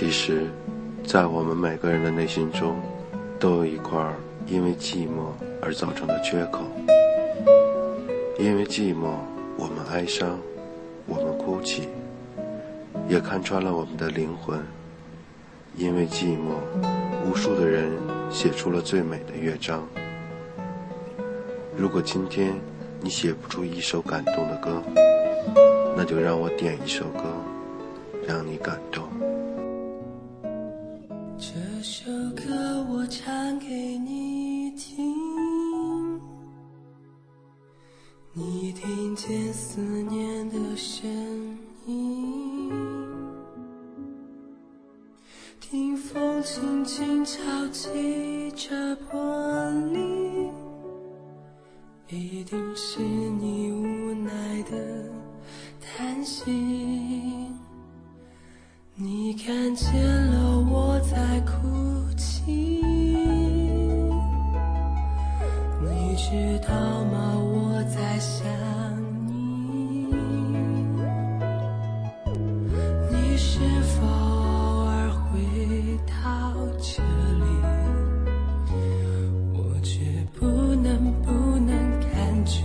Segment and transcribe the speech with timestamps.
[0.00, 0.46] 其实，
[1.04, 2.80] 在我们每个人的内心中，
[3.38, 4.02] 都有一块
[4.46, 5.28] 因为寂寞
[5.60, 6.62] 而造成的缺口。
[8.38, 9.10] 因为寂寞，
[9.58, 10.38] 我们哀伤，
[11.04, 11.90] 我们哭泣，
[13.10, 14.58] 也看穿了我们的灵魂。
[15.76, 16.54] 因为寂寞，
[17.28, 17.92] 无数的人
[18.30, 19.86] 写出了最美的乐章。
[21.76, 22.54] 如果今天
[23.02, 24.82] 你写不出一首感动的歌，
[25.94, 27.24] 那就让我点一首歌，
[28.26, 29.04] 让你感动。
[33.00, 36.20] 我唱给你听，
[38.34, 41.08] 你听见思念的声
[41.86, 42.70] 音，
[45.58, 50.50] 听风轻轻敲击着玻璃，
[52.08, 55.10] 一定是你无奈的
[55.80, 56.52] 叹息。
[58.94, 60.49] 你看见了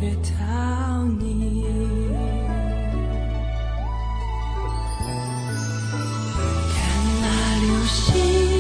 [0.06, 1.66] 遇到你。
[6.74, 6.78] 看
[7.22, 7.26] 那
[7.66, 8.55] 流星，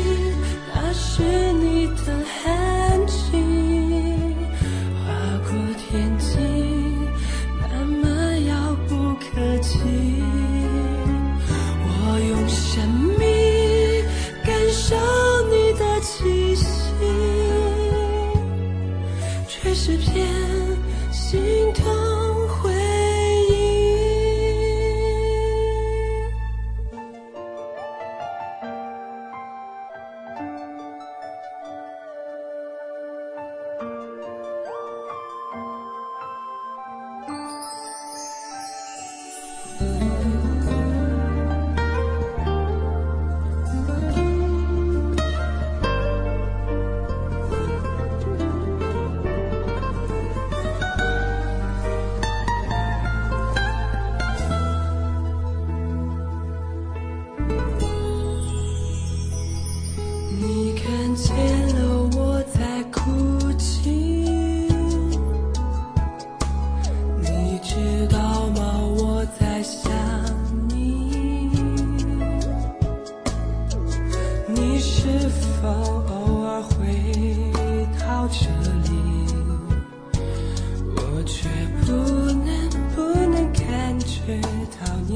[84.65, 85.11] 到你。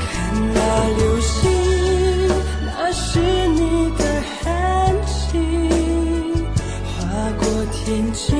[0.00, 0.10] 看
[0.54, 0.56] 那
[0.96, 1.40] 流星，
[2.66, 3.60] 那是你
[3.98, 4.00] 的
[4.40, 4.44] 痕
[5.06, 5.38] 迹，
[6.84, 6.90] 划
[7.38, 7.42] 过
[7.72, 7.80] 天
[8.12, 8.34] 际，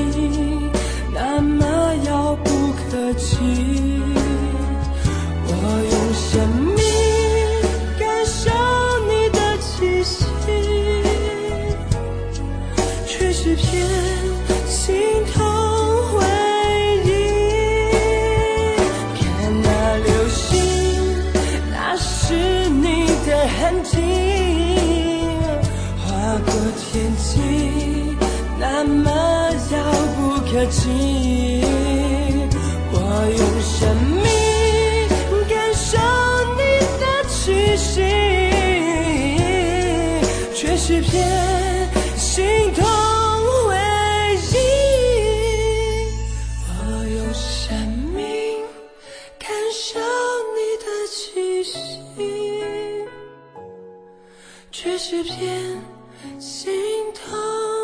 [1.13, 1.65] 那么
[2.05, 3.31] 遥不可及。
[5.45, 5.51] 我
[5.91, 6.31] 用生
[6.75, 6.81] 命
[26.91, 27.31] 天际
[28.59, 29.09] 那么
[29.71, 29.77] 遥
[30.15, 30.19] 不
[30.51, 31.63] 可及
[32.91, 32.95] 我
[33.37, 33.81] 用生
[34.21, 34.25] 命
[35.49, 35.97] 感受？
[36.55, 36.61] 你
[36.99, 37.37] 的气
[37.77, 37.91] 息
[40.53, 41.11] 却是片
[42.17, 42.73] 心。
[42.73, 42.83] 痛
[43.67, 43.71] 回
[44.51, 44.55] 忆
[46.67, 46.71] 我
[47.07, 47.75] 用生
[48.13, 48.21] 命
[49.39, 49.99] 感受
[50.53, 51.71] 你的气息
[54.71, 55.33] 却是片
[56.39, 56.73] 心
[57.13, 57.82] 痛